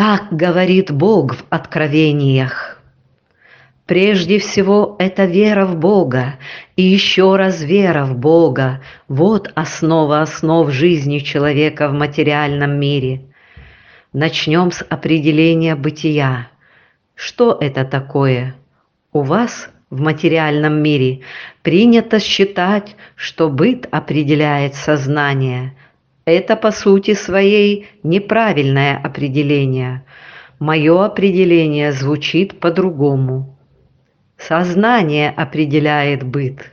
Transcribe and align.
Так 0.00 0.28
говорит 0.30 0.90
Бог 0.90 1.36
в 1.36 1.44
откровениях. 1.50 2.80
Прежде 3.84 4.38
всего, 4.38 4.96
это 4.98 5.26
вера 5.26 5.66
в 5.66 5.76
Бога, 5.76 6.36
и 6.74 6.80
еще 6.80 7.36
раз 7.36 7.60
вера 7.60 8.06
в 8.06 8.16
Бога. 8.16 8.80
Вот 9.08 9.52
основа 9.54 10.22
основ 10.22 10.70
жизни 10.70 11.18
человека 11.18 11.90
в 11.90 11.92
материальном 11.92 12.80
мире. 12.80 13.26
Начнем 14.14 14.72
с 14.72 14.82
определения 14.88 15.76
бытия. 15.76 16.48
Что 17.14 17.58
это 17.60 17.84
такое? 17.84 18.54
У 19.12 19.20
вас 19.20 19.68
в 19.90 20.00
материальном 20.00 20.82
мире 20.82 21.20
принято 21.60 22.20
считать, 22.20 22.96
что 23.16 23.50
быт 23.50 23.86
определяет 23.90 24.76
сознание. 24.76 25.74
Это 26.32 26.54
по 26.54 26.70
сути 26.70 27.14
своей 27.14 27.88
неправильное 28.04 28.96
определение. 28.96 30.04
Мое 30.60 31.04
определение 31.04 31.90
звучит 31.90 32.60
по-другому. 32.60 33.58
Сознание 34.38 35.30
определяет 35.30 36.22
быт. 36.22 36.70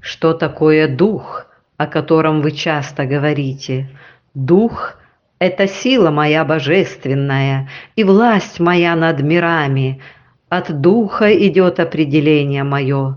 Что 0.00 0.32
такое 0.32 0.88
дух, 0.88 1.46
о 1.76 1.86
котором 1.86 2.40
вы 2.40 2.52
часто 2.52 3.04
говорите? 3.04 3.90
Дух– 4.32 4.96
это 5.38 5.68
сила 5.68 6.10
моя 6.10 6.42
божественная 6.42 7.68
и 7.94 8.04
власть 8.04 8.58
моя 8.58 8.96
над 8.96 9.20
мирами– 9.20 10.00
от 10.48 10.82
духа 10.82 11.32
идет 11.32 11.80
определение 11.80 12.62
мое. 12.62 13.16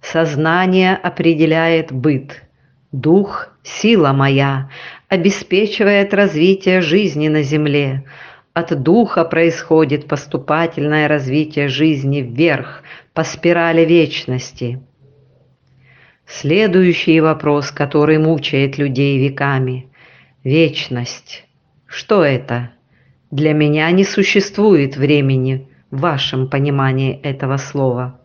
Сознание 0.00 0.94
определяет 0.94 1.90
быт. 1.90 2.47
Дух– 2.92 3.48
сила 3.62 4.12
моя, 4.12 4.70
обеспечивает 5.08 6.14
развитие 6.14 6.80
жизни 6.80 7.28
на 7.28 7.42
земле. 7.42 8.04
От 8.54 8.82
духа 8.82 9.24
происходит 9.24 10.08
поступательное 10.08 11.06
развитие 11.06 11.68
жизни 11.68 12.20
вверх, 12.20 12.82
по 13.12 13.24
спирали 13.24 13.84
вечности. 13.84 14.80
Следующий 16.26 17.20
вопрос, 17.20 17.70
который 17.70 18.18
мучает 18.18 18.78
людей 18.78 19.18
веками– 19.18 19.88
вечность. 20.44 21.44
Что 21.86 22.24
это? 22.24 22.70
Для 23.30 23.52
меня 23.52 23.90
не 23.90 24.04
существует 24.04 24.96
времени– 24.96 25.68
в 25.90 26.00
вашем 26.00 26.48
понимании 26.48 27.18
этого 27.22 27.56
слова. 27.56 28.17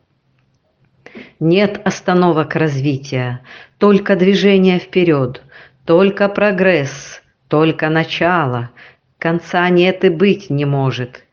Нет 1.39 1.81
остановок 1.85 2.55
развития, 2.55 3.41
только 3.77 4.15
движение 4.15 4.79
вперед, 4.79 5.43
только 5.85 6.29
прогресс, 6.29 7.21
только 7.47 7.89
начало, 7.89 8.71
конца 9.19 9.69
нет 9.69 10.03
и 10.03 10.09
быть 10.09 10.49
не 10.49 10.65
может. 10.65 11.23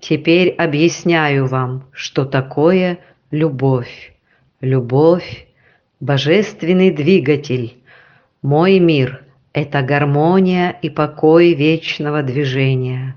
Теперь 0.00 0.50
объясняю 0.50 1.46
вам, 1.46 1.88
что 1.92 2.24
такое 2.24 2.98
любовь. 3.30 4.12
Любовь– 4.60 5.46
божественный 6.00 6.90
двигатель. 6.90 7.76
Мой 8.42 8.80
мир– 8.80 9.24
это 9.52 9.82
гармония 9.82 10.76
и 10.82 10.90
покой 10.90 11.54
вечного 11.54 12.22
движения. 12.22 13.16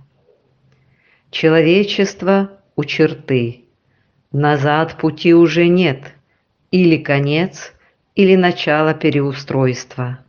Человечество 1.32 2.52
у 2.76 2.84
черты. 2.84 3.65
Назад 4.38 4.98
пути 4.98 5.34
уже 5.34 5.70
нет. 5.70 6.14
Или 6.70 6.98
конец, 6.98 7.74
или 8.16 8.36
начало 8.36 8.94
переустройства. 8.94 10.20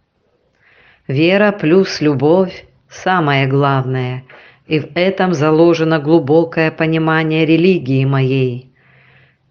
Вера 1.09 1.51
плюс 1.51 2.01
любовь– 2.01 2.67
самое 2.89 3.49
главное, 3.49 4.23
и 4.69 4.79
в 4.79 4.91
этом 4.95 5.35
заложено 5.35 5.99
глубокое 5.99 6.71
понимание 6.71 7.45
религии 7.45 8.05
моей. 8.05 8.71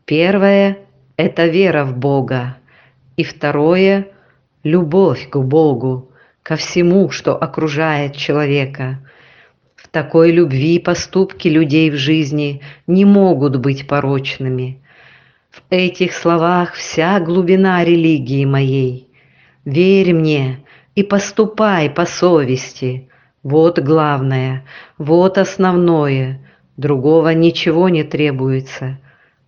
Первое– 0.05 0.77
это 1.17 1.47
вера 1.47 1.83
в 1.83 1.97
Бога, 1.97 2.55
и 3.17 3.25
второе– 3.25 4.07
любовь 4.63 5.27
к 5.29 5.37
Богу, 5.37 6.11
ко 6.43 6.55
всему, 6.55 7.09
что 7.09 7.35
окружает 7.35 8.15
человека– 8.15 8.99
такой 9.95 10.31
любви 10.31 10.77
поступки 10.77 11.47
людей 11.47 11.89
в 11.89 11.95
жизни 11.95 12.61
не 12.85 13.05
могут 13.05 13.55
быть 13.55 13.87
порочными. 13.87 14.81
В 15.51 15.61
этих 15.69 16.11
словах 16.11 16.73
вся 16.73 17.17
глубина 17.21 17.81
религии 17.85 18.43
моей. 18.43 19.07
Верь 19.63 20.13
мне 20.13 20.65
и 20.95 21.03
поступай 21.03 21.89
по 21.89 22.05
совести. 22.05 23.07
Вот 23.41 23.79
главное, 23.79 24.65
вот 24.97 25.37
основное. 25.37 26.41
Другого 26.75 27.29
ничего 27.29 27.87
не 27.87 28.03
требуется. 28.03 28.99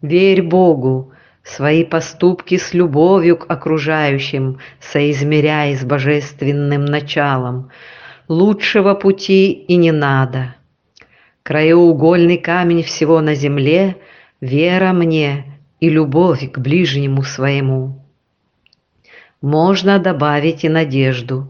Верь 0.01 0.43
Богу, 0.43 1.11
свои 1.43 1.83
поступки 1.83 2.55
с 2.55 2.73
любовью 2.73 3.35
к 3.35 3.51
окружающим, 3.51 4.59
соизмеряй 4.79 5.75
с 5.75 5.83
божественным 5.83 6.85
началом– 6.85 7.69
лучшего 8.27 8.93
пути 8.93 9.51
и 9.51 9.75
не 9.75 9.91
надо. 9.91 10.55
Краеугольный 11.43 12.37
камень 12.37 12.83
всего 12.83 13.21
на 13.21 13.35
земле— 13.35 13.97
вера 14.41 14.93
мне 14.93 15.59
и 15.79 15.89
любовь 15.89 16.51
к 16.51 16.59
ближнему 16.59 17.23
своему. 17.23 18.03
Можно 19.41 19.99
добавить 19.99 20.63
и 20.63 20.69
надежду, 20.69 21.49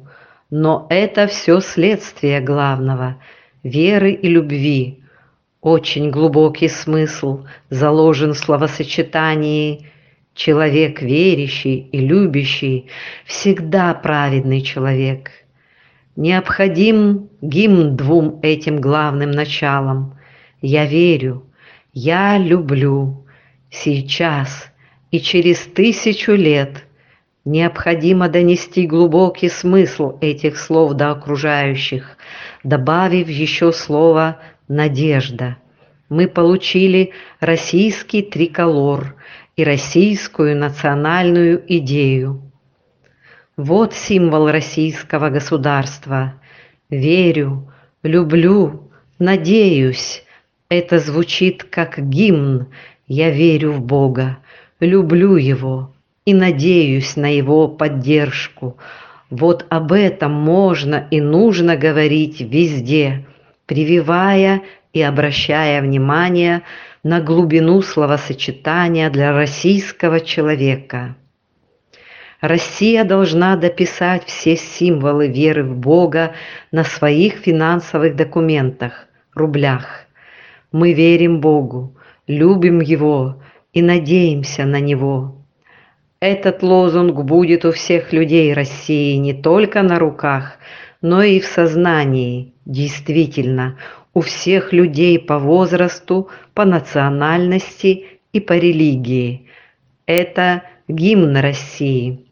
но 0.49 0.88
это 0.89 1.27
все 1.27 1.59
следствие 1.59 2.41
главного— 2.41 3.17
веры 3.63 4.11
и 4.11 4.27
любви. 4.27 5.03
Очень 5.61 6.11
глубокий 6.11 6.69
смысл 6.69 7.45
заложен 7.69 8.33
в 8.33 8.38
словосочетании 8.38 9.89
«человек 10.33 11.01
верящий 11.01 11.79
и 11.91 11.99
любящий, 11.99 12.88
всегда 13.25 13.94
праведный 13.95 14.61
человек». 14.61 15.31
Необходим 16.17 17.29
гимн 17.44 17.95
двум 17.95 18.39
этим 18.41 18.81
главным 18.81 19.29
началам. 19.29 20.17
Я 20.63 20.88
верю, 20.88 21.45
я 21.94 22.39
люблю, 22.39 23.28
сейчас 23.69 24.72
и 25.11 25.19
через 25.19 25.59
тысячу 25.59 26.31
лет 26.31 26.88
необходимо 27.45 28.29
донести 28.29 28.88
глубокий 28.88 29.47
смысл 29.47 30.17
этих 30.19 30.57
слов 30.57 30.94
до 30.94 31.11
окружающих, 31.11 32.17
добавив 32.63 33.29
еще 33.29 33.72
слово 33.72 34.39
«надежда». 34.67 35.57
Мы 36.09 36.27
получили 36.27 37.11
российский 37.39 38.23
триколор 38.23 39.16
и 39.56 39.63
российскую 39.63 40.57
национальную 40.57 41.63
идею. 41.77 42.46
Вот 43.57 43.95
символ 43.95 44.51
российского 44.51 45.31
государства. 45.31 46.35
Верю, 46.91 47.73
люблю, 48.03 48.91
надеюсь. 49.18 50.23
Это 50.69 51.00
звучит 51.00 51.63
как 51.63 51.97
гимн. 51.97 52.68
Я 53.07 53.31
верю 53.31 53.72
в 53.72 53.81
Бога, 53.81 54.38
люблю 54.79 55.38
Его 55.38 55.91
и 56.23 56.35
надеюсь 56.35 57.16
на 57.16 57.35
Его 57.35 57.68
поддержку. 57.68 58.78
Вот 59.31 59.66
об 59.69 59.91
этом 59.91 60.34
можно 60.34 61.07
и 61.09 61.19
нужно 61.19 61.75
говорить 61.75 62.39
везде, 62.41 63.25
прививая 63.66 64.62
и 64.94 65.01
обращая 65.01 65.81
внимание 65.81 66.62
на 67.01 67.22
глубину 67.22 67.81
словосочетания 67.81 69.09
для 69.09 69.31
российского 69.31 70.19
человека. 70.19 71.16
Россия 72.41 73.03
должна 73.03 73.55
дописать 73.55 74.25
все 74.25 74.55
символы 74.55 75.27
веры 75.27 75.63
в 75.63 75.75
Бога 75.75 76.33
на 76.71 76.83
своих 76.83 77.33
финансовых 77.35 78.15
документах, 78.15 79.07
рублях. 79.33 80.06
Мы 80.71 80.94
верим 80.94 81.39
Богу, 81.41 81.95
любим 82.27 82.79
Его 82.79 83.41
и 83.73 83.81
надеемся 83.81 84.65
на 84.65 84.79
Него. 84.79 85.35
Этот 86.19 86.62
лозунг 86.62 87.23
будет 87.23 87.65
у 87.65 87.71
всех 87.71 88.13
людей 88.13 88.53
России 88.53 89.15
не 89.15 89.33
только 89.33 89.81
на 89.81 89.97
руках, 89.97 90.57
но 91.01 91.23
и 91.23 91.39
в 91.39 91.45
сознании, 91.45 92.53
действительно, 92.65 93.77
у 94.13 94.21
всех 94.21 94.73
людей 94.73 95.17
по 95.17 95.39
возрасту, 95.39 96.29
по 96.53 96.65
национальности 96.65 98.06
и 98.31 98.39
по 98.39 98.53
религии. 98.53 99.47
Это 100.06 100.63
гимн 100.88 101.38
России. 101.38 102.26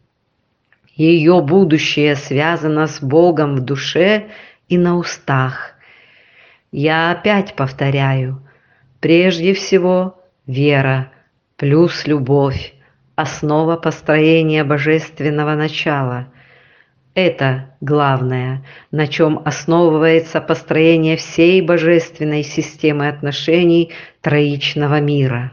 Ее 0.96 1.42
будущее 1.42 2.16
связано 2.16 2.86
с 2.86 3.02
Богом 3.02 3.56
в 3.56 3.60
душе 3.60 4.28
и 4.68 4.78
на 4.78 4.96
устах. 4.96 5.74
Я 6.72 7.10
опять 7.10 7.54
повторяю, 7.54 8.42
прежде 9.00 9.52
всего 9.52 10.18
вера 10.46 11.12
плюс 11.56 12.06
любовь, 12.06 12.72
основа 13.14 13.76
построения 13.76 14.64
божественного 14.64 15.54
начала. 15.54 16.28
Это 17.14 17.74
главное, 17.82 18.64
на 18.90 19.06
чем 19.06 19.40
основывается 19.44 20.40
построение 20.40 21.16
всей 21.16 21.60
божественной 21.60 22.42
системы 22.42 23.08
отношений 23.08 23.92
троичного 24.22 25.00
мира. 25.00 25.52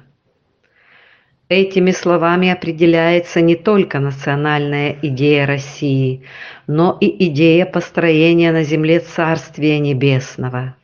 Этими 1.54 1.92
словами 1.92 2.50
определяется 2.50 3.40
не 3.40 3.56
только 3.56 4.00
национальная 4.00 4.98
идея 5.04 5.46
России, 5.46 6.24
но 6.66 6.98
и 7.00 7.28
идея 7.28 7.68
построения 7.68 8.52
на 8.52 8.64
земле 8.64 9.02
Царствия 9.02 9.78
Небесного. 9.78 10.76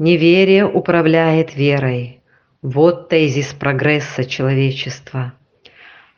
Неверие 0.00 0.66
управляет 0.66 1.54
верой. 1.54 2.18
Вот 2.60 3.08
тезис 3.08 3.54
прогресса 3.54 4.24
человечества. 4.24 5.34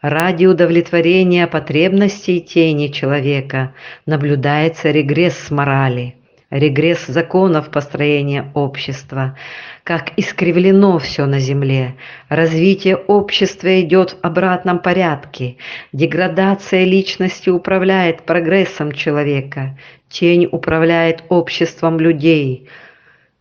Ради 0.00 0.46
удовлетворения 0.46 1.46
потребностей 1.46 2.40
тени 2.40 2.86
человека 2.86 3.74
наблюдается 4.06 4.90
регресс 4.90 5.50
морали, 5.50 6.16
регресс 6.50 7.06
законов 7.06 7.70
построения 7.70 8.50
общества, 8.54 9.36
как 9.84 10.12
искривлено 10.16 10.98
все 10.98 11.26
на 11.26 11.38
земле, 11.38 11.96
развитие 12.28 12.96
общества 12.96 13.80
идет 13.80 14.12
в 14.12 14.24
обратном 14.24 14.78
порядке, 14.78 15.56
деградация 15.92 16.84
личности 16.84 17.50
управляет 17.50 18.22
прогрессом 18.22 18.92
человека, 18.92 19.78
тень 20.08 20.48
управляет 20.50 21.24
обществом 21.28 22.00
людей. 22.00 22.68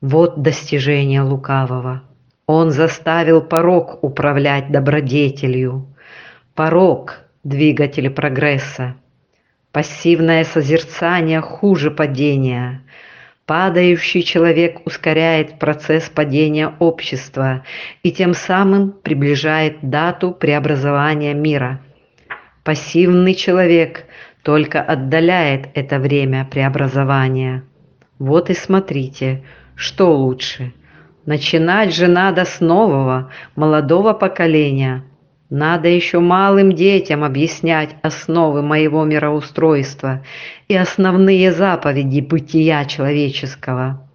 Вот 0.01 0.41
достижение 0.41 1.21
лукавого. 1.21 2.03
Он 2.45 2.71
заставил 2.71 3.41
порог 3.41 4.03
управлять 4.03 4.71
добродетелью. 4.71 5.87
Порог– 6.55 7.19
двигатель 7.43 8.09
прогресса. 8.09 8.95
Пассивное 9.71 10.43
созерцание 10.43 11.41
хуже 11.41 11.91
падения. 11.91 12.83
Падающий 13.47 14.23
человек 14.23 14.85
ускоряет 14.85 15.57
процесс 15.57 16.09
падения 16.09 16.73
общества 16.79 17.63
и 18.03 18.11
тем 18.11 18.33
самым 18.33 18.91
приближает 18.91 19.77
дату 19.81 20.33
преобразования 20.33 21.33
мира. 21.33 21.79
Пассивный 22.65 23.35
человек 23.35 24.03
только 24.43 24.81
отдаляет 24.81 25.69
это 25.75 25.97
время 25.97 26.45
преобразования. 26.51 27.63
Вот 28.19 28.49
и 28.49 28.53
смотрите, 28.53 29.45
что 29.75 30.13
лучше. 30.13 30.73
Начинать 31.25 31.95
же 31.95 32.07
надо 32.07 32.43
с 32.43 32.59
нового, 32.59 33.31
молодого 33.55 34.11
поколения– 34.11 35.05
надо 35.49 35.87
еще 35.87 36.19
малым 36.19 36.73
детям 36.73 37.23
объяснять 37.23 37.95
основы 38.01 38.61
моего 38.61 39.05
мироустройства 39.05 40.23
и 40.67 40.75
основные 40.75 41.53
заповеди 41.53 42.19
бытия 42.19 42.83
человеческого. 42.83 44.09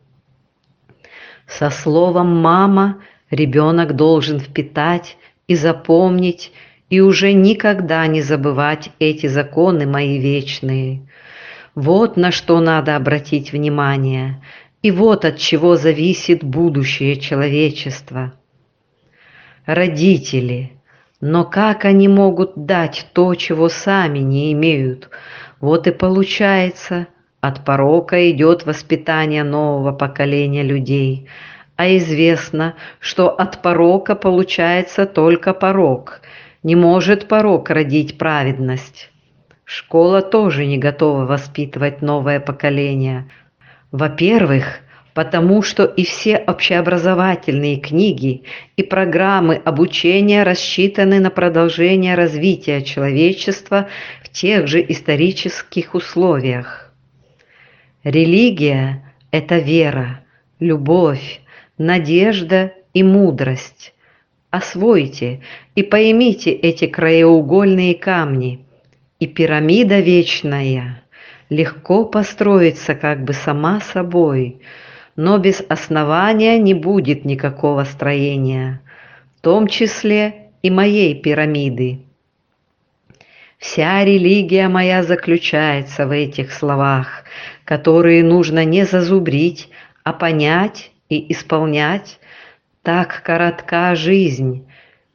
Со 1.46 1.70
словом 1.70 2.36
«мама» 2.36 2.98
ребенок 3.30 3.96
должен 3.96 4.40
впитать 4.40 5.16
и 5.46 5.54
запомнить, 5.54 6.52
и 6.90 7.00
уже 7.00 7.32
никогда 7.32 8.06
не 8.06 8.20
забывать 8.20 8.90
эти 8.98 9.26
законы 9.26 9.86
мои 9.86 10.18
вечные. 10.18 11.08
Вот 11.74 12.18
на 12.18 12.30
что 12.30 12.60
надо 12.60 12.94
обратить 12.94 13.52
внимание, 13.52 14.42
и 14.82 14.90
вот 14.90 15.24
от 15.24 15.38
чего 15.38 15.76
зависит 15.76 16.44
будущее 16.44 17.16
человечества. 17.16 18.34
Родители– 19.64 20.71
но 21.22 21.44
как 21.44 21.84
они 21.84 22.08
могут 22.08 22.66
дать 22.66 23.06
то, 23.12 23.36
чего 23.36 23.68
сами 23.68 24.18
не 24.18 24.52
имеют? 24.52 25.08
Вот 25.60 25.86
и 25.86 25.92
получается, 25.92 27.06
от 27.40 27.64
порока 27.64 28.28
идет 28.28 28.66
воспитание 28.66 29.44
нового 29.44 29.92
поколения 29.92 30.64
людей. 30.64 31.28
А 31.76 31.96
известно, 31.96 32.74
что 32.98 33.30
от 33.30 33.62
порока 33.62 34.16
получается 34.16 35.06
только 35.06 35.54
порок. 35.54 36.22
Не 36.64 36.74
может 36.74 37.28
порок 37.28 37.70
родить 37.70 38.18
праведность. 38.18 39.12
Школа 39.64 40.22
тоже 40.22 40.66
не 40.66 40.76
готова 40.76 41.24
воспитывать 41.24 42.02
новое 42.02 42.40
поколение. 42.40 43.30
Во-первых, 43.92 44.80
потому 45.14 45.62
что 45.62 45.84
и 45.84 46.04
все 46.04 46.36
общеобразовательные 46.36 47.76
книги 47.76 48.44
и 48.76 48.82
программы 48.82 49.56
обучения 49.56 50.42
рассчитаны 50.42 51.20
на 51.20 51.30
продолжение 51.30 52.14
развития 52.14 52.82
человечества 52.82 53.88
в 54.22 54.30
тех 54.30 54.66
же 54.66 54.84
исторических 54.88 55.94
условиях. 55.94 56.92
Религия– 58.04 59.14
это 59.30 59.58
вера, 59.58 60.20
любовь, 60.60 61.40
надежда 61.76 62.72
и 62.94 63.02
мудрость. 63.02 63.92
Освойте 64.50 65.40
и 65.74 65.82
поймите 65.82 66.50
эти 66.50 66.86
краеугольные 66.86 67.94
камни, 67.94 68.64
и 69.18 69.26
пирамида 69.26 70.00
вечная 70.00 71.02
легко 71.48 72.04
построится 72.04 72.94
как 72.94 73.24
бы 73.24 73.34
сама 73.34 73.80
собой– 73.80 74.62
но 75.16 75.38
без 75.38 75.62
основания 75.68 76.58
не 76.58 76.74
будет 76.74 77.24
никакого 77.24 77.84
строения, 77.84 78.80
в 79.36 79.42
том 79.42 79.66
числе 79.66 80.50
и 80.62 80.70
моей 80.70 81.14
пирамиды. 81.20 82.00
Вся 83.58 84.04
религия 84.04 84.68
моя 84.68 85.02
заключается 85.02 86.06
в 86.06 86.10
этих 86.10 86.52
словах, 86.52 87.24
которые 87.64 88.24
нужно 88.24 88.64
не 88.64 88.84
зазубрить, 88.84 89.68
а 90.02 90.12
понять 90.12 90.90
и 91.08 91.32
исполнять. 91.32 92.18
Так 92.82 93.22
коротка 93.22 93.94
жизнь. 93.94 94.66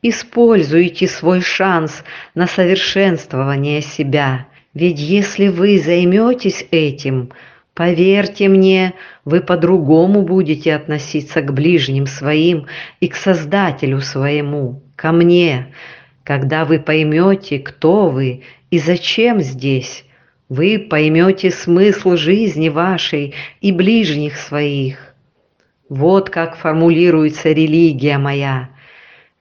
Используйте 0.01 1.07
свой 1.07 1.41
шанс 1.41 2.03
на 2.35 2.47
совершенствование 2.47 3.81
себя, 3.81 4.47
ведь 4.73 4.99
если 4.99 5.47
вы 5.49 5.79
займетесь 5.79 6.65
этим– 6.71 7.31
Поверьте 7.77 8.47
мне, 8.47 8.95
вы 9.23 9.39
по-другому 9.39 10.23
будете 10.23 10.73
относиться 10.73 11.43
к 11.43 11.53
ближним 11.53 12.07
своим 12.07 12.65
и 12.99 13.07
к 13.07 13.15
Создателю 13.15 14.01
своему, 14.01 14.81
ко 14.95 15.11
мне. 15.11 15.67
Когда 16.23 16.65
вы 16.65 16.79
поймете, 16.79 17.59
кто 17.59 18.09
вы 18.09 18.41
и 18.71 18.79
зачем 18.79 19.41
здесь, 19.41 20.05
вы 20.49 20.87
поймете 20.89 21.51
смысл 21.51 22.15
жизни 22.15 22.69
вашей 22.69 23.35
и 23.61 23.71
ближних 23.71 24.37
своих. 24.37 25.13
Вот 25.87 26.31
как 26.31 26.57
формулируется 26.57 27.51
религия 27.51 28.17
моя. 28.17 28.69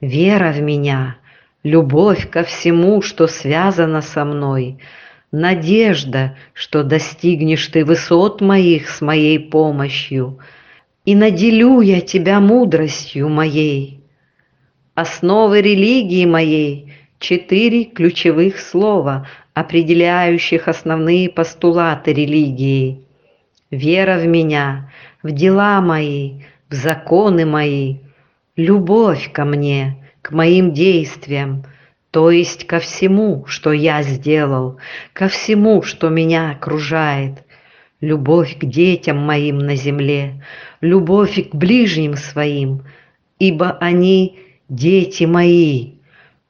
Вера 0.03 0.53
в 0.53 0.61
меня, 0.61 1.17
любовь 1.63 2.29
ко 2.29 2.43
всему, 2.43 3.01
что 3.01 3.29
связано 3.29 4.03
со 4.03 4.27
мной– 4.27 4.79
надежда, 5.33 6.37
что 6.53 6.83
достигнешь 6.83 7.67
ты 7.69 7.85
высот 7.85 8.41
моих 8.41 8.89
с 8.89 9.01
моей 9.01 9.39
помощью, 9.39 10.39
и 11.05 11.15
наделю 11.15 11.81
я 11.81 12.01
тебя 12.01 12.41
мудростью 12.41 13.29
моей. 13.29 14.01
Основы 14.95 15.61
религии 15.61 16.25
моей– 16.25 16.93
четыре 17.19 17.85
ключевых 17.85 18.59
слова, 18.59 19.29
определяющих 19.55 20.69
основные 20.69 21.29
постулаты 21.29 22.13
религии. 22.13 23.03
Вера 23.71 24.19
в 24.19 24.27
меня, 24.27 24.91
в 25.23 25.31
дела 25.33 25.81
мои, 25.81 26.41
в 26.69 26.75
законы 26.75 27.47
мои, 27.47 27.97
любовь 28.57 29.33
ко 29.33 29.45
мне, 29.45 29.97
к 30.23 30.33
моим 30.33 30.73
действиям– 30.73 31.65
то 32.17 32.31
есть 32.31 32.67
ко 32.67 32.79
всему, 32.79 33.45
что 33.47 33.73
я 33.73 34.03
сделал, 34.03 34.79
ко 35.13 35.29
всему, 35.29 35.83
что 35.83 36.09
меня 36.09 36.51
окружает. 36.53 37.45
Любовь 38.01 38.57
к 38.59 38.65
детям 38.65 39.19
моим 39.19 39.59
на 39.59 39.77
земле, 39.77 40.43
любовь 40.81 41.51
к 41.51 41.55
ближним 41.55 42.15
своим, 42.15 42.85
ибо 43.39 43.73
они 43.83 44.39
дети 44.71 45.25
мои. 45.25 45.97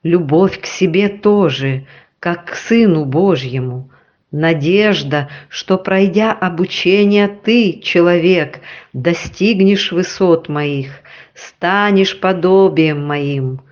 Любовь 0.05 0.61
к 0.61 0.67
себе 0.67 1.09
тоже, 1.09 1.89
как 2.21 2.45
к 2.45 2.55
Сыну 2.55 3.05
Божьему. 3.05 3.91
Надежда, 4.31 5.31
что, 5.49 5.79
пройдя 5.79 6.33
обучение, 6.33 7.27
ты, 7.27 7.81
человек, 7.83 8.61
достигнешь 8.93 9.91
высот 9.91 10.49
моих, 10.49 11.01
станешь 11.35 12.21
подобием 12.21 13.05
моим. 13.05 13.66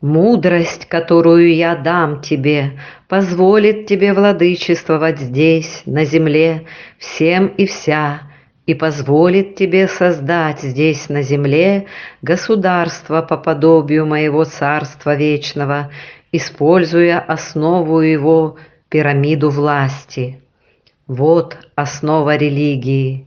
Мудрость, 0.00 0.86
которую 0.86 1.54
я 1.54 1.76
дам 1.76 2.22
тебе, 2.22 2.78
позволит 3.06 3.86
тебе 3.86 4.14
владычествовать 4.14 5.20
здесь, 5.20 5.82
на 5.84 6.06
земле, 6.06 6.64
всем 6.96 7.48
и 7.48 7.66
вся, 7.66 8.22
и 8.64 8.72
позволит 8.72 9.56
тебе 9.56 9.88
создать 9.88 10.62
здесь, 10.62 11.10
на 11.10 11.20
земле, 11.20 11.86
государство 12.22 13.20
по 13.20 13.36
подобию 13.36 14.06
моего 14.06 14.44
Царства 14.44 15.16
Вечного, 15.16 15.90
используя 16.32 17.18
основу 17.18 18.00
его 18.00 18.56
пирамиду 18.88 19.50
власти. 19.50 20.40
Вот 21.08 21.58
основа 21.74 22.36
религии. 22.36 23.26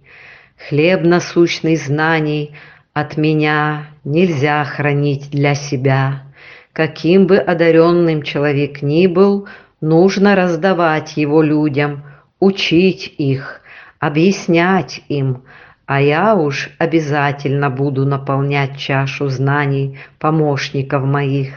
Хлеб 0.70 1.04
насущный 1.04 1.76
знаний 1.76 2.56
от 2.94 3.18
меня 3.18 3.90
нельзя 4.04 4.64
хранить 4.64 5.30
для 5.30 5.54
себя. 5.54 6.33
Каким 6.74 7.28
бы 7.28 7.38
одаренным 7.38 8.24
человек 8.24 8.82
ни 8.82 9.06
был, 9.06 9.48
нужно 9.80 10.36
раздавать 10.36 11.18
его 11.18 11.44
людям, 11.44 12.04
учить 12.40 13.14
их, 13.20 13.62
объяснять 14.00 15.04
им, 15.08 15.44
а 15.86 16.02
я 16.02 16.34
уж 16.36 16.72
обязательно 16.80 17.70
буду 17.70 18.06
наполнять 18.08 18.78
чашу 18.78 19.28
знаний 19.30 20.00
помощников 20.18 21.04
моих. 21.04 21.54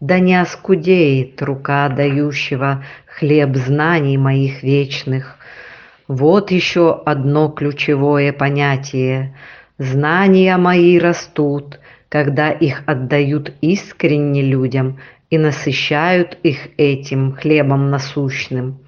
Да 0.00 0.18
не 0.18 0.38
оскудеет 0.38 1.40
рука 1.40 1.88
дающего 1.88 2.84
хлеб 3.06 3.56
знаний 3.56 4.18
моих 4.18 4.62
вечных. 4.62 5.38
Вот 6.08 6.50
еще 6.50 7.00
одно 7.06 7.48
ключевое 7.48 8.34
понятие. 8.34 9.34
Знания 9.78 10.58
мои 10.58 10.98
растут, 10.98 11.78
когда 12.12 12.50
их 12.50 12.82
отдают 12.84 13.54
искренне 13.62 14.42
людям 14.42 15.00
и 15.30 15.38
насыщают 15.38 16.36
их 16.42 16.68
этим 16.76 17.32
хлебом 17.32 17.88
насущным. 17.88 18.80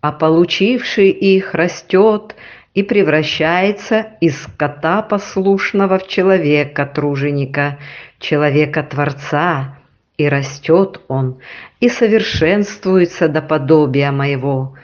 А 0.00 0.12
получивший 0.12 1.10
их 1.10 1.54
растет 1.54 2.36
и 2.74 2.84
превращается 2.84 4.12
из 4.20 4.40
скота 4.44 5.02
послушного 5.02 5.98
в 5.98 6.06
человека-труженика, 6.06 7.80
человека-творца, 8.20 9.78
и 10.16 10.28
растет 10.28 11.00
он, 11.08 11.40
и 11.80 11.88
совершенствуется 11.88 13.26
до 13.26 13.42
подобия 13.42 14.12
моего. 14.12 14.76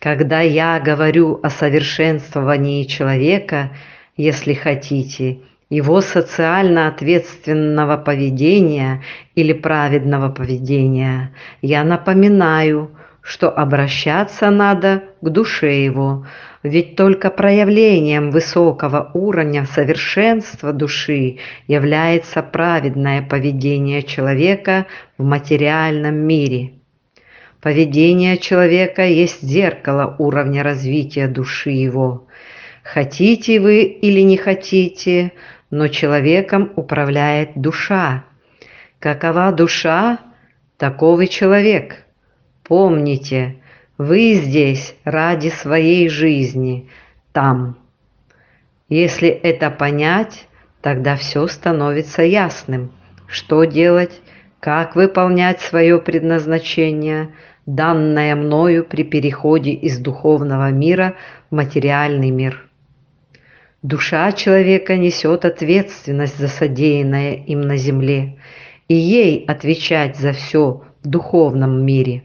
Когда 0.00 0.40
я 0.40 0.80
говорю 0.80 1.38
о 1.44 1.50
совершенствовании 1.50 2.82
человека, 2.82 3.70
если 4.16 4.52
хотите, 4.52 5.38
его 5.70 6.00
социально 6.00 6.88
ответственного 6.88 7.96
поведения 7.98 9.02
или 9.34 9.52
праведного 9.52 10.30
поведения, 10.30 11.34
я 11.60 11.84
напоминаю, 11.84 12.90
что 13.20 13.50
обращаться 13.50 14.48
надо 14.48 15.02
к 15.20 15.28
душе 15.28 15.84
его, 15.84 16.26
ведь 16.62 16.96
только 16.96 17.30
проявлением 17.30 18.30
высокого 18.30 19.10
уровня 19.12 19.66
совершенства 19.66 20.72
души 20.72 21.38
является 21.66 22.42
праведное 22.42 23.20
поведение 23.20 24.02
человека 24.02 24.86
в 25.18 25.24
материальном 25.24 26.14
мире. 26.14 26.72
Поведение 27.60 28.38
человека 28.38 29.04
есть 29.04 29.42
зеркало 29.42 30.14
уровня 30.18 30.62
развития 30.62 31.26
души 31.26 31.70
его. 31.70 32.26
Хотите 32.82 33.60
вы 33.60 33.82
или 33.82 34.20
не 34.20 34.36
хотите, 34.36 35.32
но 35.70 35.88
человеком 35.88 36.72
управляет 36.76 37.52
душа. 37.54 38.24
Какова 38.98 39.52
душа, 39.52 40.18
таков 40.76 41.20
и 41.20 41.28
человек. 41.28 42.04
Помните, 42.64 43.56
вы 43.96 44.34
здесь 44.34 44.94
ради 45.04 45.48
своей 45.48 46.08
жизни, 46.08 46.88
там. 47.32 47.78
Если 48.88 49.28
это 49.28 49.70
понять, 49.70 50.46
тогда 50.80 51.16
все 51.16 51.46
становится 51.46 52.22
ясным. 52.22 52.92
Что 53.26 53.64
делать, 53.64 54.20
как 54.60 54.96
выполнять 54.96 55.60
свое 55.60 56.00
предназначение, 56.00 57.30
данное 57.66 58.34
мною 58.34 58.84
при 58.84 59.04
переходе 59.04 59.72
из 59.72 59.98
духовного 59.98 60.70
мира 60.70 61.14
в 61.50 61.54
материальный 61.54 62.30
мир. 62.30 62.67
Душа 63.82 64.32
человека 64.32 64.96
несет 64.96 65.44
ответственность 65.44 66.36
за 66.36 66.48
содеянное 66.48 67.34
им 67.34 67.60
на 67.60 67.76
земле, 67.76 68.38
и 68.88 68.94
ей 68.94 69.44
отвечать 69.44 70.16
за 70.16 70.32
все 70.32 70.82
в 71.02 71.06
духовном 71.06 71.86
мире. 71.86 72.24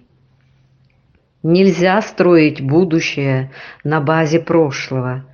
Нельзя 1.43 2.01
строить 2.01 2.61
будущее 2.61 3.51
на 3.83 4.01
базе 4.01 4.39
прошлого. 4.39 5.25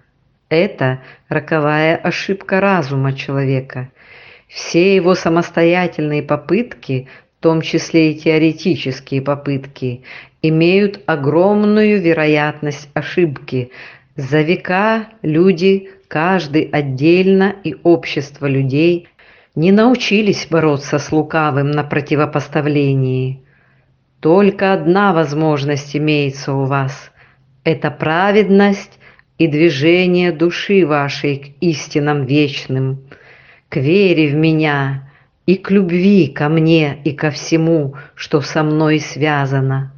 Это 0.49 1.03
роковая 1.29 1.95
ошибка 1.95 2.59
разума 2.59 3.13
человека. 3.13 3.89
Все 4.49 4.95
его 4.95 5.15
самостоятельные 5.15 6.23
попытки, 6.23 7.07
в 7.37 7.43
том 7.43 7.61
числе 7.61 8.11
и 8.11 8.19
теоретические 8.19 9.21
попытки, 9.21 10.03
имеют 10.41 10.99
огромную 11.05 12.01
вероятность 12.01 12.89
ошибки. 12.93 13.71
За 14.17 14.41
века 14.41 15.07
люди 15.21 15.91
каждый 16.09 16.63
отдельно 16.63 17.55
и 17.63 17.75
общество 17.83 18.47
людей 18.47 19.07
не 19.55 19.71
научились 19.71 20.47
бороться 20.49 20.99
с 20.99 21.11
лукавым 21.13 21.71
на 21.71 21.83
противопоставлении. 21.83 23.43
Только 24.19 24.73
одна 24.73 25.13
возможность 25.13 25.95
имеется 25.95 26.53
у 26.53 26.65
вас– 26.65 27.11
это 27.63 27.91
праведность 27.91 28.99
и 29.37 29.47
движение 29.47 30.33
души 30.33 30.85
вашей 30.85 31.37
к 31.37 31.63
истинам 31.63 32.25
вечным, 32.25 33.05
к 33.69 33.77
вере 33.77 34.27
в 34.29 34.35
меня 34.35 35.09
и 35.45 35.55
к 35.55 35.71
любви 35.71 36.27
ко 36.27 36.49
мне 36.49 36.97
и 37.03 37.13
ко 37.13 37.29
всему, 37.29 37.95
что 38.15 38.41
со 38.41 38.63
мной 38.63 38.99
связано. 38.99 39.93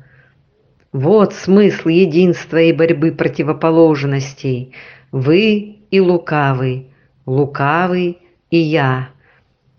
Вот 0.92 1.34
смысл 1.34 1.88
единства 1.88 2.58
и 2.58 2.74
борьбы 2.74 3.12
противоположностей– 3.12 4.76
вы 5.12 5.81
и 5.92 6.00
лукавый, 6.00 6.88
лукавый 7.26 8.18
и 8.50 8.58
я. 8.58 9.10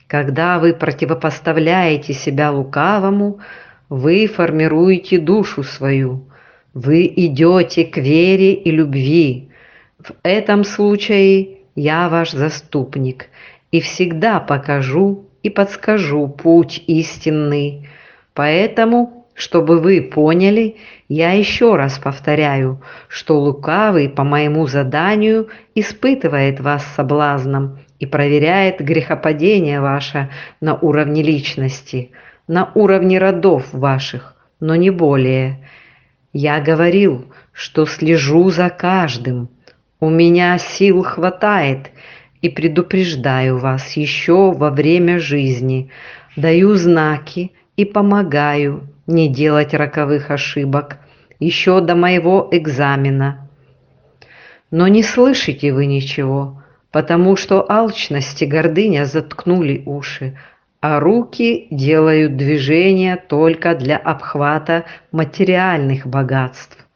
Когда 0.06 0.58
вы 0.58 0.74
противопоставляете 0.74 2.12
себя 2.12 2.52
лукавому, 2.52 3.40
вы 3.88 4.26
формируете 4.26 5.18
душу 5.18 5.62
свою, 5.62 6.28
вы 6.74 7.06
идете 7.16 7.84
к 7.84 7.96
вере 7.96 8.54
и 8.54 8.70
любви. 8.70 9.50
В 9.98 10.12
этом 10.22 10.64
случае 10.64 11.58
я 11.74 12.08
ваш 12.08 12.32
заступник 12.32 13.28
и 13.70 13.80
всегда 13.80 14.38
покажу 14.40 15.26
и 15.42 15.50
подскажу 15.50 16.28
путь 16.28 16.82
истинный. 16.86 17.88
Поэтому 18.34 19.21
чтобы 19.34 19.78
вы 19.78 20.02
поняли, 20.02 20.76
я 21.08 21.32
еще 21.32 21.76
раз 21.76 21.98
повторяю, 21.98 22.82
что 23.08 23.38
лукавый 23.38 24.08
по 24.08 24.24
моему 24.24 24.66
заданию 24.66 25.48
испытывает 25.74 26.60
вас 26.60 26.84
соблазном 26.96 27.78
и 27.98 28.06
проверяет 28.06 28.80
грехопадение 28.80 29.80
ваше 29.80 30.28
на 30.60 30.74
уровне 30.74 31.22
личности, 31.22 32.10
на 32.46 32.70
уровне 32.74 33.18
родов 33.18 33.72
ваших, 33.72 34.36
но 34.60 34.76
не 34.76 34.90
более. 34.90 35.68
Я 36.32 36.60
говорил, 36.60 37.32
что 37.52 37.86
слежу 37.86 38.50
за 38.50 38.70
каждым, 38.70 39.50
у 40.00 40.10
меня 40.10 40.58
сил 40.58 41.02
хватает 41.02 41.90
и 42.40 42.48
предупреждаю 42.48 43.58
вас 43.58 43.92
еще 43.92 44.52
во 44.52 44.70
время 44.70 45.18
жизни, 45.20 45.90
даю 46.36 46.74
знаки 46.74 47.52
и 47.76 47.84
помогаю 47.84 48.88
не 49.06 49.28
делать 49.28 49.74
роковых 49.74 50.30
ошибок 50.30 50.98
еще 51.38 51.80
до 51.80 51.94
моего 51.94 52.48
экзамена. 52.50 53.48
Но 54.70 54.88
не 54.88 55.02
слышите 55.02 55.72
вы 55.72 55.86
ничего, 55.86 56.62
потому 56.90 57.36
что 57.36 57.70
алчность 57.70 58.42
и 58.42 58.46
гордыня 58.46 59.04
заткнули 59.04 59.82
уши, 59.86 60.38
а 60.80 61.00
руки 61.00 61.66
делают 61.70 62.36
движения 62.36 63.16
только 63.16 63.74
для 63.74 63.96
обхвата 63.96 64.84
материальных 65.10 66.06
богатств. 66.06 66.86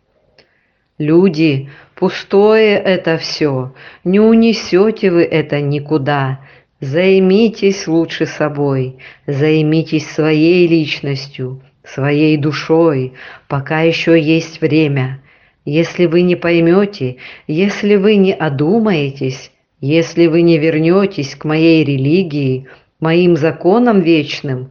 Люди, 0.98 1.68
пустое 1.94 2.76
это 2.76 3.18
все, 3.18 3.74
не 4.04 4.18
унесете 4.18 5.10
вы 5.10 5.24
это 5.24 5.60
никуда. 5.60 6.40
Займитесь 6.80 7.86
лучше 7.86 8.26
собой, 8.26 8.98
займитесь 9.26 10.06
своей 10.10 10.66
личностью, 10.66 11.62
своей 11.82 12.36
душой, 12.36 13.14
пока 13.48 13.80
еще 13.80 14.20
есть 14.20 14.60
время. 14.60 15.22
Если 15.64 16.06
вы 16.06 16.22
не 16.22 16.36
поймете, 16.36 17.16
если 17.46 17.96
вы 17.96 18.16
не 18.16 18.34
одумаетесь, 18.34 19.50
если 19.80 20.26
вы 20.26 20.42
не 20.42 20.58
вернетесь 20.58 21.34
к 21.34 21.44
моей 21.44 21.82
религии, 21.82 22.66
моим 23.00 23.36
законам 23.36 24.00
вечным, 24.00 24.70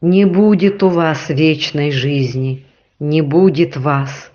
не 0.00 0.24
будет 0.24 0.82
у 0.82 0.88
вас 0.88 1.28
вечной 1.28 1.90
жизни, 1.90 2.64
не 2.98 3.20
будет 3.20 3.76
вас. 3.76 4.32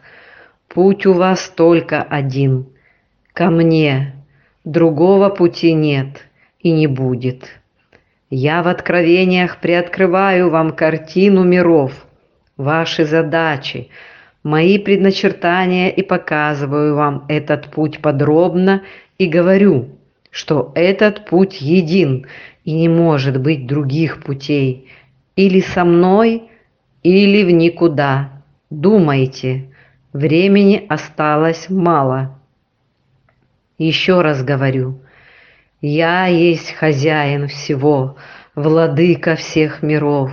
Путь 0.68 1.08
у 1.08 1.14
вас 1.14 1.52
только 1.56 2.04
один– 2.04 2.68
ко 3.34 3.50
мне, 3.50 4.16
другого 4.66 5.30
пути 5.30 5.72
нет 5.72 6.29
и 6.60 6.72
не 6.72 6.88
будет. 6.88 7.50
Я 8.30 8.62
в 8.64 8.68
откровениях 8.68 9.60
приоткрываю 9.60 10.50
вам 10.50 10.72
картину 10.72 11.44
миров– 11.44 12.06
ваши 12.60 13.06
задачи, 13.06 13.90
Мои 14.44 14.78
предначертания 14.78 15.90
и 15.90 16.02
показываю 16.02 16.96
вам 16.96 17.26
этот 17.28 17.70
путь 17.72 18.02
подробно 18.02 18.84
и 19.18 19.28
говорю, 19.28 19.98
что 20.32 20.72
этот 20.76 21.26
путь 21.26 21.60
един 21.60 22.26
и 22.64 22.72
не 22.72 22.88
может 22.88 23.42
быть 23.42 23.68
других 23.68 24.24
путей, 24.24 24.88
или 25.36 25.60
со 25.60 25.84
мной, 25.84 26.44
или 27.04 27.44
в 27.44 27.52
никуда. 27.52 28.44
Думайте, 28.70 29.74
времени 30.14 30.86
осталось 30.88 31.70
мало. 31.70 32.40
Еще 33.78 34.22
раз 34.22 34.42
говорю, 34.42 35.02
я 35.82 36.26
есть 36.28 36.74
хозяин 36.74 37.48
всего, 37.48 38.18
владыка 38.56 39.36
всех 39.36 39.82
миров, 39.82 40.32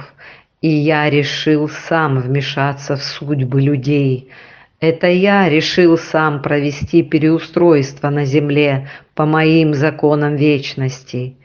и 0.60 0.68
я 0.68 1.08
решил 1.08 1.68
сам 1.68 2.20
вмешаться 2.20 2.96
в 2.96 3.02
судьбы 3.04 3.60
людей. 3.60 4.30
Это 4.80 5.06
я 5.06 5.48
решил 5.48 5.96
сам 5.96 6.42
провести 6.42 7.02
переустройство 7.02 8.10
на 8.10 8.24
земле 8.24 8.88
по 9.14 9.24
моим 9.24 9.72
законам 9.72 10.34
вечности. 10.34 11.36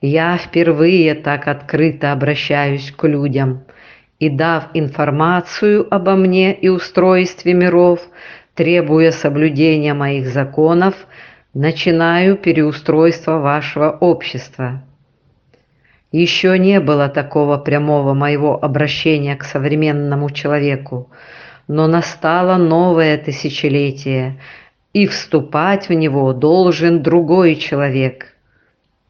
Я 0.00 0.36
впервые 0.38 1.14
так 1.14 1.48
открыто 1.48 2.12
обращаюсь 2.12 2.92
к 2.92 3.06
людям, 3.08 3.64
и 4.20 4.28
дав 4.28 4.68
информацию 4.74 5.92
обо 5.92 6.14
мне 6.14 6.54
и 6.54 6.68
устройстве 6.68 7.52
миров, 7.52 8.00
требуя 8.54 9.10
соблюдения 9.10 9.94
моих 9.94 10.28
законов, 10.28 10.94
начинаю 11.54 12.36
переустройство 12.36 13.38
вашего 13.38 13.90
общества. 13.90 14.82
Еще 16.12 16.58
не 16.58 16.80
было 16.80 17.08
такого 17.08 17.58
прямого 17.58 18.14
моего 18.14 18.62
обращения 18.62 19.36
к 19.36 19.44
современному 19.44 20.30
человеку, 20.30 21.10
но 21.66 21.86
настало 21.86 22.56
новое 22.56 23.18
тысячелетие, 23.18 24.40
и 24.94 25.06
вступать 25.06 25.88
в 25.88 25.92
него 25.92 26.32
должен 26.32 27.02
другой 27.02 27.56
человек. 27.56 28.34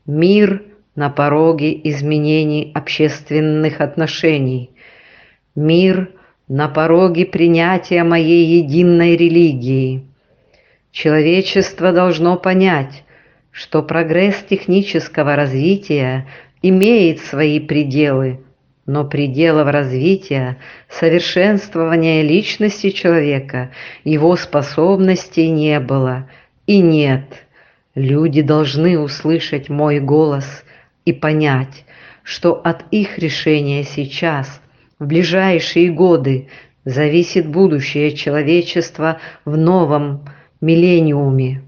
Мир 0.07 0.62
на 0.97 1.11
пороге 1.11 1.78
изменений 1.88 2.73
общественных 2.75 3.80
отношений. 3.80 4.71
Мир 5.54 6.11
на 6.49 6.66
пороге 6.68 7.26
принятия 7.26 8.02
моей 8.02 8.61
единой 8.61 9.16
религии. 9.16 10.08
Человечество 11.00 11.93
должно 11.93 12.37
понять, 12.37 13.05
что 13.52 13.85
прогресс 13.85 14.35
технического 14.50 15.37
развития 15.37 16.26
имеет 16.61 17.21
свои 17.21 17.61
пределы, 17.61 18.40
но 18.85 19.05
пределов 19.05 19.69
развития, 19.71 20.59
совершенствования 20.88 22.23
личности 22.23 22.90
человека, 22.90 23.71
его 24.02 24.35
способностей 24.35 25.50
не 25.50 25.78
было 25.78 26.28
и 26.67 26.81
нет. 26.81 27.47
Люди 27.95 28.43
должны 28.43 28.99
услышать 28.99 29.69
мой 29.69 30.00
голос 30.00 30.64
и 31.05 31.12
понять, 31.12 31.85
что 32.25 32.55
от 32.55 32.83
их 32.90 33.21
решения 33.21 33.85
сейчас, 33.85 34.61
в 34.99 35.07
ближайшие 35.07 35.93
годы, 35.93 36.49
зависит 36.85 37.47
будущее 37.47 38.17
человечества 38.17 39.21
в 39.45 39.57
новом 39.57 40.25
миллениуме. 40.61 41.62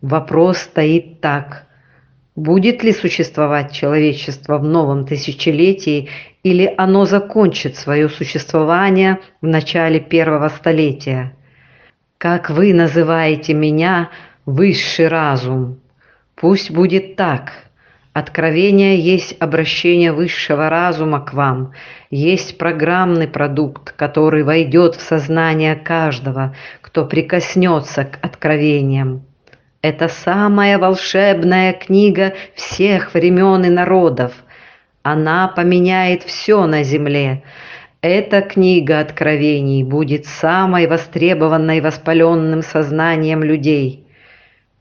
Вопрос 0.00 0.58
стоит 0.58 1.20
так. 1.20 1.66
Будет 2.34 2.82
ли 2.82 2.92
существовать 2.92 3.72
человечество 3.72 4.58
в 4.58 4.64
новом 4.64 5.06
тысячелетии 5.06 6.08
или 6.42 6.72
оно 6.78 7.04
закончит 7.04 7.76
свое 7.76 8.08
существование 8.08 9.20
в 9.40 9.46
начале 9.46 10.00
первого 10.00 10.48
столетия? 10.48 11.34
Как 12.18 12.50
вы 12.50 12.72
называете 12.72 13.52
меня 13.52 14.10
высший 14.46 15.08
разум? 15.08 15.80
Пусть 16.34 16.70
будет 16.70 17.16
так. 17.16 17.52
Откровение 18.12 18.98
есть 18.98 19.34
обращение 19.40 20.12
высшего 20.12 20.68
разума 20.68 21.20
к 21.20 21.32
вам, 21.32 21.72
есть 22.10 22.58
программный 22.58 23.26
продукт, 23.26 23.92
который 23.92 24.42
войдет 24.42 24.96
в 24.96 25.00
сознание 25.00 25.76
каждого, 25.76 26.54
кто 26.82 27.06
прикоснется 27.06 28.04
к 28.04 28.18
откровениям. 28.20 29.24
Это 29.80 30.08
самая 30.08 30.78
волшебная 30.78 31.72
книга 31.72 32.34
всех 32.54 33.14
времен 33.14 33.64
и 33.64 33.70
народов. 33.70 34.32
Она 35.02 35.48
поменяет 35.48 36.22
все 36.22 36.66
на 36.66 36.82
земле. 36.82 37.42
Эта 38.02 38.42
книга 38.42 39.00
откровений 39.00 39.84
будет 39.84 40.26
самой 40.26 40.86
востребованной 40.86 41.80
воспаленным 41.80 42.62
сознанием 42.62 43.42
людей. 43.42 44.06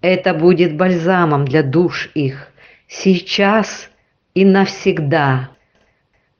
Это 0.02 0.34
будет 0.34 0.76
бальзамом 0.76 1.46
для 1.46 1.63
душ 1.63 2.10
их, 2.13 2.51
сейчас 2.92 3.90
и 4.34 4.46
навсегда. 4.46 5.52